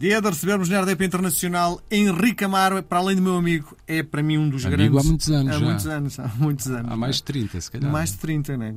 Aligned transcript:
Dia 0.00 0.22
de 0.22 0.28
recebermos 0.28 0.68
na 0.68 0.80
RDP 0.80 1.06
Internacional 1.06 1.80
Henrique 1.90 2.44
Amaro, 2.44 2.80
para 2.84 2.98
além 2.98 3.16
do 3.16 3.22
meu 3.22 3.36
amigo, 3.36 3.76
é 3.84 4.00
para 4.00 4.22
mim 4.22 4.38
um 4.38 4.48
dos 4.48 4.64
Amigo 4.64 4.80
grandes. 4.80 5.00
há 5.04 5.08
muitos 5.08 5.28
anos 5.32 5.50
Há 5.56 5.58
já. 5.58 5.64
muitos 5.66 5.86
anos, 5.88 6.20
há 6.20 6.28
muitos 6.36 6.66
anos. 6.68 6.92
Há 6.92 6.96
mais 6.96 7.16
de 7.16 7.22
30, 7.24 7.60
se 7.60 7.68
calhar. 7.68 7.90
Mais 7.90 8.12
de 8.12 8.18
30, 8.18 8.56
né? 8.56 8.72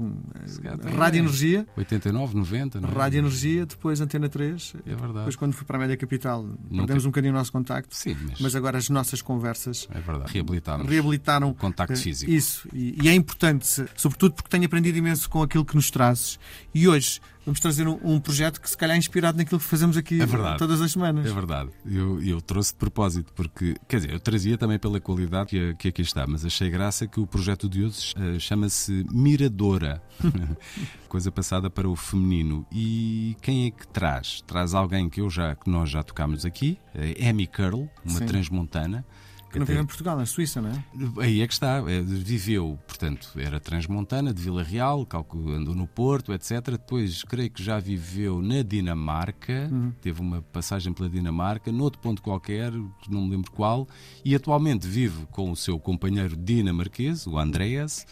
tem- 0.81 0.94
Rádio 0.96 1.20
Energia, 1.20 1.68
89, 1.78 2.36
90, 2.36 2.81
não 2.81 2.89
é? 2.89 2.91
Rádio 2.91 3.20
Energia, 3.20 3.68
depois 3.68 4.02
Antena 4.02 4.27
3. 4.30 4.73
É 4.84 4.89
verdade. 4.89 5.13
Depois, 5.13 5.36
quando 5.36 5.54
fui 5.54 5.63
para 5.63 5.77
a 5.77 5.80
Média 5.81 5.95
Capital, 5.95 6.44
perdemos 6.76 7.05
um 7.05 7.09
bocadinho 7.09 7.34
o 7.35 7.38
nosso 7.38 7.52
contacto. 7.52 7.95
Sim, 7.95 8.17
mas, 8.27 8.40
Mas 8.41 8.55
agora 8.55 8.80
as 8.80 8.90
nossas 8.90 9.22
conversas 9.22 9.88
é 9.94 9.99
verdade. 9.99 10.34
Reabilitámos. 10.34 10.88
reabilitaram 10.88 11.49
o 11.52 11.53
contacto 11.53 11.94
eh, 11.94 11.98
físico. 11.98 12.31
Isso, 12.31 12.67
e, 12.73 12.98
e 12.99 13.08
é 13.08 13.13
importante, 13.13 13.67
sobretudo 13.95 14.34
porque 14.34 14.49
tenho 14.49 14.66
aprendido 14.66 14.98
imenso 14.98 15.30
com 15.30 15.44
aquilo 15.44 15.63
que 15.66 15.76
nos 15.76 15.91
trazes. 15.91 16.40
E 16.73 16.88
hoje 16.88 17.20
vamos 17.45 17.59
trazer 17.59 17.88
um, 17.88 17.99
um 18.03 18.20
projeto 18.20 18.59
que 18.59 18.67
se 18.70 18.77
calhar 18.77 18.95
é 18.95 18.98
inspirado 18.99 19.38
naquilo 19.38 19.59
que 19.59 19.66
fazemos 19.66 19.98
aqui 19.98 20.20
É 20.22 20.58
todas 20.58 20.81
as 20.81 20.91
semanas. 20.91 21.10
É 21.20 21.33
verdade. 21.33 21.70
Eu, 21.85 22.21
eu 22.21 22.41
trouxe 22.41 22.73
de 22.73 22.79
propósito, 22.79 23.31
porque, 23.33 23.75
quer 23.88 23.97
dizer, 23.97 24.13
eu 24.13 24.20
trazia 24.20 24.57
também 24.57 24.79
pela 24.79 24.99
qualidade 24.99 25.49
que, 25.49 25.75
que 25.75 25.87
aqui 25.89 26.01
está, 26.01 26.25
mas 26.25 26.45
achei 26.45 26.70
graça 26.70 27.07
que 27.07 27.20
o 27.20 27.27
projeto 27.27 27.70
de 27.70 27.84
hoje 27.84 28.13
eh, 28.17 28.39
chama-se 28.39 29.05
Miradora. 29.11 30.01
Coisa 31.07 31.31
passada 31.31 31.70
para 31.70 31.89
o 31.89 31.95
feminino. 31.95 32.65
E 32.71 33.35
quem 33.41 33.67
é 33.67 33.71
que 33.71 33.87
traz? 33.87 34.41
Traz 34.47 34.73
alguém 34.73 35.09
que, 35.09 35.20
eu 35.20 35.29
já, 35.29 35.55
que 35.55 35.70
nós 35.70 35.89
já 35.89 36.01
tocámos 36.01 36.45
aqui, 36.45 36.77
a 36.95 37.29
Amy 37.29 37.48
Curl, 37.48 37.87
uma 38.05 38.20
Sim. 38.20 38.25
transmontana. 38.25 39.05
Que 39.52 39.60
não 39.60 39.66
vive 39.66 39.82
em 39.82 39.86
Portugal, 39.86 40.18
na 40.18 40.26
Suíça, 40.26 40.62
não 40.62 40.70
é? 40.70 40.84
Aí 41.23 41.41
é 41.41 41.48
que 41.48 41.54
está. 41.54 41.84
É, 41.88 42.02
Viveu, 42.02 42.80
portanto, 42.88 43.32
era 43.36 43.60
transmontana, 43.60 44.34
de 44.34 44.41
Vila 44.41 44.64
Real, 44.64 45.05
andou 45.50 45.76
no 45.76 45.86
Porto, 45.86 46.34
etc. 46.34 46.62
Depois, 46.72 47.24
creio 47.24 47.50
que 47.50 47.62
já 47.62 47.77
viveu 47.77 48.41
na 48.41 48.62
Dinamarca, 48.62 49.70
teve 49.99 50.21
uma 50.21 50.41
passagem 50.41 50.93
pela 50.93 51.10
Dinamarca, 51.10 51.71
noutro 51.71 51.99
ponto 51.99 52.21
qualquer, 52.21 52.71
não 53.10 53.26
me 53.26 53.32
lembro 53.32 53.52
qual, 53.52 53.88
e 54.24 54.34
atualmente 54.34 54.88
vive 54.88 55.26
com 55.32 55.52
o 55.52 55.55
seu 55.55 55.77
companheiro 55.77 56.36
dinamarquês, 56.36 57.27
o 57.27 57.38
Andreas. 57.38 58.05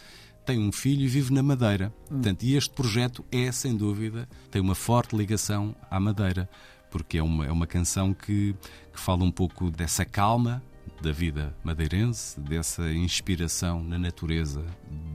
Tem 0.44 0.58
um 0.58 0.72
filho 0.72 1.02
e 1.02 1.06
vive 1.06 1.32
na 1.32 1.42
Madeira. 1.42 1.92
Portanto, 2.08 2.42
e 2.42 2.56
este 2.56 2.70
projeto 2.70 3.24
é, 3.30 3.52
sem 3.52 3.76
dúvida, 3.76 4.28
tem 4.50 4.60
uma 4.60 4.74
forte 4.74 5.16
ligação 5.16 5.76
à 5.90 6.00
Madeira, 6.00 6.48
porque 6.90 7.18
é 7.18 7.22
uma, 7.22 7.46
é 7.46 7.52
uma 7.52 7.66
canção 7.66 8.12
que, 8.12 8.54
que 8.92 8.98
fala 8.98 9.22
um 9.22 9.30
pouco 9.30 9.70
dessa 9.70 10.04
calma 10.04 10.62
da 11.02 11.12
vida 11.12 11.56
madeirense, 11.64 12.38
dessa 12.40 12.92
inspiração 12.92 13.82
na 13.82 13.98
natureza 13.98 14.64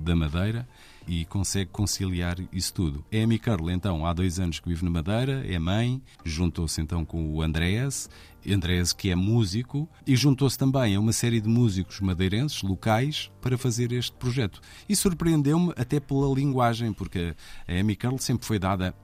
da 0.03 0.15
Madeira 0.15 0.67
e 1.07 1.25
consegue 1.25 1.69
conciliar 1.69 2.37
isso 2.51 2.73
tudo. 2.73 3.05
É 3.11 3.23
a 3.23 3.39
Curl, 3.39 3.69
então, 3.69 4.05
há 4.05 4.13
dois 4.13 4.39
anos 4.39 4.59
que 4.59 4.67
vive 4.67 4.83
na 4.83 4.89
Madeira, 4.89 5.45
é 5.47 5.59
mãe, 5.59 6.01
juntou-se 6.23 6.81
então 6.81 7.05
com 7.05 7.33
o 7.33 7.41
Andrés, 7.41 8.09
Andrés 8.47 8.91
que 8.91 9.11
é 9.11 9.15
músico, 9.15 9.87
e 10.05 10.15
juntou-se 10.15 10.57
também 10.57 10.95
a 10.95 10.99
uma 10.99 11.13
série 11.13 11.39
de 11.39 11.47
músicos 11.47 11.99
madeirenses, 11.99 12.63
locais, 12.63 13.31
para 13.39 13.57
fazer 13.57 13.91
este 13.91 14.15
projeto. 14.17 14.59
E 14.89 14.95
surpreendeu-me 14.95 15.73
até 15.77 15.99
pela 15.99 16.33
linguagem, 16.33 16.91
porque 16.91 17.35
a 17.67 17.79
Amy 17.79 17.95
Curl 17.95 18.17
sempre 18.17 18.47
foi 18.47 18.57
dada 18.57 18.95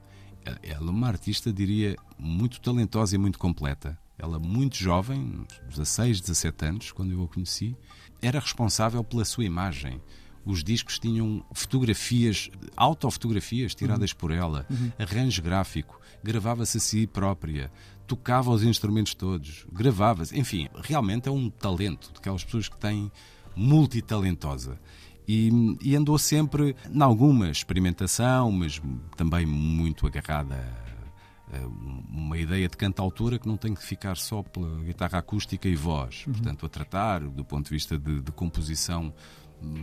ela 0.62 0.88
é 0.88 0.90
uma 0.90 1.08
artista, 1.08 1.52
diria, 1.52 1.96
muito 2.18 2.60
talentosa 2.60 3.14
e 3.14 3.18
muito 3.18 3.38
completa. 3.38 3.98
Ela, 4.22 4.38
muito 4.38 4.76
jovem, 4.76 5.44
16, 5.68 6.20
17 6.20 6.64
anos, 6.64 6.92
quando 6.92 7.10
eu 7.10 7.24
a 7.24 7.28
conheci, 7.28 7.76
era 8.22 8.38
responsável 8.38 9.02
pela 9.02 9.24
sua 9.24 9.44
imagem. 9.44 10.00
Os 10.44 10.62
discos 10.62 10.96
tinham 11.00 11.44
fotografias, 11.52 12.48
autofotografias 12.76 13.74
tiradas 13.74 14.12
por 14.12 14.30
ela, 14.30 14.64
arranjo 14.96 15.42
gráfico, 15.42 16.00
gravava-se 16.22 16.78
a 16.78 16.80
si 16.80 17.04
própria, 17.04 17.72
tocava 18.06 18.52
os 18.52 18.62
instrumentos 18.62 19.12
todos, 19.12 19.66
gravava-se. 19.72 20.38
Enfim, 20.38 20.68
realmente 20.84 21.28
é 21.28 21.32
um 21.32 21.50
talento, 21.50 22.12
daquelas 22.14 22.44
pessoas 22.44 22.68
que 22.68 22.78
têm 22.78 23.10
multitalentosa. 23.56 24.78
E, 25.26 25.50
e 25.82 25.96
andou 25.96 26.16
sempre 26.16 26.76
em 26.88 27.02
alguma 27.02 27.50
experimentação, 27.50 28.52
mas 28.52 28.80
também 29.16 29.44
muito 29.46 30.06
agarrada 30.06 30.56
a 31.52 31.66
uma 31.66 32.31
ideia 32.42 32.68
de 32.68 32.76
cantautora 32.76 33.38
que 33.38 33.48
não 33.48 33.56
tem 33.56 33.74
que 33.74 33.82
ficar 33.82 34.16
só 34.16 34.42
pela 34.42 34.82
guitarra 34.82 35.18
acústica 35.18 35.68
e 35.68 35.74
voz. 35.74 36.24
Portanto, 36.24 36.66
a 36.66 36.68
tratar, 36.68 37.20
do 37.20 37.44
ponto 37.44 37.66
de 37.66 37.70
vista 37.70 37.98
de, 37.98 38.20
de 38.20 38.32
composição, 38.32 39.12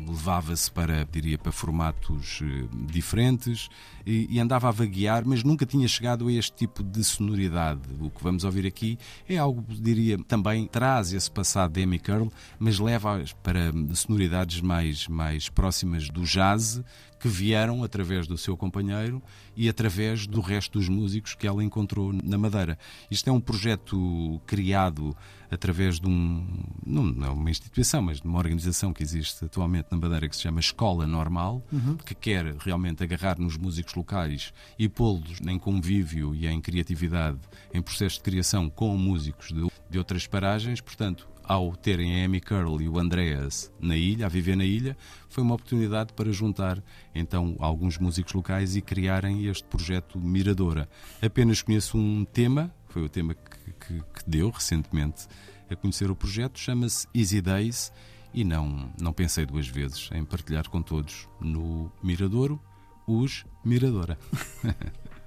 levava-se 0.07 0.69
para, 0.71 1.05
diria, 1.05 1.37
para 1.37 1.51
formatos 1.51 2.41
eh, 2.43 2.67
diferentes 2.91 3.69
e, 4.05 4.27
e 4.29 4.39
andava 4.39 4.67
a 4.67 4.71
vaguear, 4.71 5.23
mas 5.25 5.43
nunca 5.43 5.65
tinha 5.65 5.87
chegado 5.87 6.27
a 6.27 6.33
este 6.33 6.53
tipo 6.53 6.83
de 6.83 7.03
sonoridade. 7.03 7.81
O 7.99 8.09
que 8.09 8.21
vamos 8.21 8.43
ouvir 8.43 8.65
aqui 8.67 8.97
é 9.27 9.37
algo, 9.37 9.63
diria, 9.69 10.17
também 10.27 10.67
traz 10.67 11.13
esse 11.13 11.31
passado 11.31 11.73
de 11.73 11.83
Amy 11.83 11.99
Curl, 11.99 12.29
mas 12.57 12.79
leva 12.79 13.23
para 13.41 13.71
sonoridades 13.95 14.61
mais, 14.61 15.07
mais 15.07 15.49
próximas 15.49 16.09
do 16.09 16.23
jazz 16.23 16.81
que 17.19 17.27
vieram 17.27 17.83
através 17.83 18.27
do 18.27 18.37
seu 18.37 18.55
companheiro 18.55 19.21
e 19.55 19.67
através 19.67 20.25
do 20.25 20.39
resto 20.39 20.79
dos 20.79 20.87
músicos 20.87 21.35
que 21.35 21.45
ela 21.45 21.63
encontrou 21.63 22.13
na 22.13 22.37
Madeira. 22.37 22.77
Isto 23.11 23.29
é 23.29 23.33
um 23.33 23.41
projeto 23.41 24.41
criado 24.45 25.15
através 25.51 25.99
de 25.99 26.07
um, 26.07 26.45
não 26.85 27.25
é 27.25 27.29
uma 27.29 27.49
instituição, 27.49 28.01
mas 28.01 28.21
de 28.21 28.27
uma 28.27 28.37
organização 28.37 28.93
que 28.93 29.01
existe 29.01 29.43
atualmente 29.43 29.87
na 29.91 29.97
Madeira 29.97 30.29
que 30.29 30.35
se 30.35 30.43
chama 30.43 30.59
Escola 30.59 31.07
Normal, 31.07 31.63
que 32.05 32.15
quer 32.15 32.55
realmente 32.59 33.03
agarrar 33.03 33.39
nos 33.39 33.57
músicos 33.57 33.93
locais 33.95 34.53
e 34.77 34.87
pô-los 34.87 35.39
em 35.45 35.57
convívio 35.57 36.35
e 36.35 36.47
em 36.47 36.61
criatividade, 36.61 37.39
em 37.73 37.81
processo 37.81 38.17
de 38.17 38.23
criação 38.23 38.69
com 38.69 38.95
músicos 38.95 39.47
de, 39.47 39.67
de 39.89 39.97
outras 39.97 40.27
paragens. 40.27 40.81
Portanto, 40.81 41.27
ao 41.49 41.75
terem 41.75 42.21
a 42.21 42.25
Amy 42.25 42.39
Curl 42.39 42.79
e 42.79 42.87
o 42.87 42.99
Andreas 42.99 43.73
na 43.81 43.97
ilha, 43.97 44.27
a 44.27 44.29
viver 44.29 44.55
na 44.55 44.63
ilha, 44.63 44.95
foi 45.27 45.43
uma 45.43 45.55
oportunidade 45.55 46.13
para 46.13 46.31
juntar 46.31 46.79
então 47.13 47.55
alguns 47.57 47.97
músicos 47.97 48.33
locais 48.33 48.75
e 48.75 48.81
criarem 48.81 49.47
este 49.47 49.63
projeto 49.63 50.19
Miradora. 50.19 50.87
Apenas 51.19 51.63
conheço 51.63 51.97
um 51.97 52.23
tema, 52.23 52.71
foi 52.89 53.01
o 53.01 53.09
tema 53.09 53.33
que, 53.33 53.71
que, 53.73 53.99
que 53.99 54.29
deu 54.29 54.51
recentemente 54.51 55.27
a 55.67 55.75
conhecer 55.75 56.11
o 56.11 56.15
projeto, 56.15 56.59
chama-se 56.59 57.07
Easy 57.15 57.41
Days 57.41 57.91
e 58.31 58.43
não, 58.43 58.93
não 59.01 59.11
pensei 59.11 59.43
duas 59.43 59.67
vezes 59.67 60.07
em 60.13 60.23
partilhar 60.23 60.69
com 60.69 60.83
todos 60.83 61.27
no 61.41 61.91
Miradouro 62.03 62.61
os 63.07 63.43
Miradora. 63.65 64.19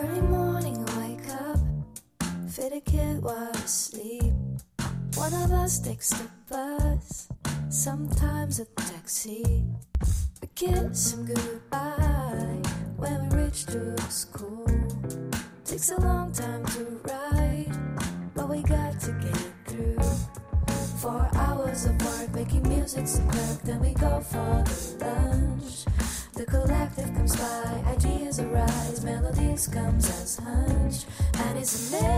Early 0.00 0.20
morning, 0.20 0.88
I 0.88 1.08
wake 1.08 1.28
up, 1.28 1.58
fit 2.48 2.72
a 2.72 2.80
kid 2.80 3.20
while 3.20 3.50
asleep. 3.50 4.32
One 5.16 5.34
of 5.34 5.50
us 5.50 5.80
takes 5.80 6.10
the 6.10 6.28
bus, 6.48 7.28
sometimes 7.68 8.60
a 8.60 8.66
taxi. 8.76 9.64
We 10.40 10.48
kiss 10.54 11.14
him 11.14 11.26
goodbye 11.26 12.62
when 12.96 13.28
we 13.28 13.38
reach 13.42 13.66
to 13.66 14.00
school. 14.08 14.70
Takes 15.64 15.90
a 15.90 16.00
long 16.00 16.30
time 16.30 16.64
to 16.66 16.84
ride, 17.02 17.76
but 18.36 18.48
we 18.48 18.62
got 18.62 19.00
to 19.00 19.12
get 19.14 19.52
through. 19.66 19.98
Four 21.00 21.28
hours 21.34 21.86
of 21.86 22.00
work 22.06 22.32
making 22.34 22.68
music's 22.68 23.18
a 23.18 23.22
perk, 23.22 23.62
then 23.64 23.80
we 23.80 23.94
go 23.94 24.20
for 24.20 24.62
the 24.64 24.70
comes 29.66 30.08
as 30.08 30.36
hunch. 30.36 31.04
And 31.34 31.58
it's 31.58 31.90
amazing, 31.90 32.17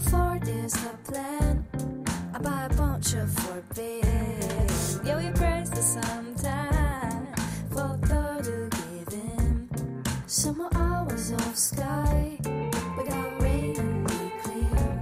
Ford 0.00 0.46
is 0.46 0.72
the 0.72 0.90
plan. 1.10 1.64
I 2.34 2.38
buy 2.38 2.66
a 2.70 2.74
bunch 2.74 3.14
of 3.14 3.32
forbidden. 3.32 4.66
Yeah, 5.04 5.16
we 5.16 5.30
praise 5.32 5.70
the 5.70 5.80
sometime 5.80 7.26
for 7.70 7.96
thought 8.06 8.44
to 8.44 8.68
give 8.70 9.12
him 9.12 9.68
some 10.26 10.58
more 10.58 10.70
hours 10.74 11.30
of 11.30 11.56
sky 11.56 12.38
without 12.96 13.40
rain 13.42 13.76
and 13.78 14.06
be 14.06 14.32
clean. 14.42 15.00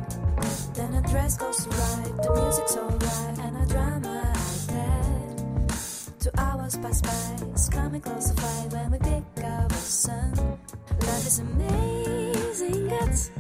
Then 0.75 0.95
a 0.95 1.03
dress 1.09 1.39
goes 1.39 1.67
right, 1.67 2.13
the 2.23 2.33
music's 2.41 2.77
alright, 2.77 3.39
and 3.41 3.59
I 3.59 3.65
drama 3.67 4.01
my 4.01 4.33
iPad. 4.33 6.21
Two 6.21 6.31
hours 6.39 6.77
pass 6.77 7.01
by, 7.01 7.47
it's 7.51 7.69
coming 7.69 8.01
close 8.01 8.31
to 8.31 8.41
five 8.41 8.73
when 8.73 8.91
we 8.93 8.99
pick 8.99 9.45
up 9.45 9.69
the 9.69 9.75
sun. 9.75 10.35
Love 10.37 11.27
is 11.27 11.39
amazing, 11.41 12.91
it's 12.91 13.31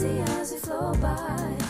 easy 0.00 0.18
as 0.20 0.52
we 0.52 0.58
flow 0.58 0.94
by. 0.94 1.69